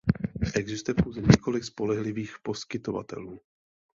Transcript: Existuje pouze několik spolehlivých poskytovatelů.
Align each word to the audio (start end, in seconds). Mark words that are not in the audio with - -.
Existuje 0.55 0.95
pouze 0.95 1.21
několik 1.21 1.63
spolehlivých 1.63 2.35
poskytovatelů. 2.43 3.39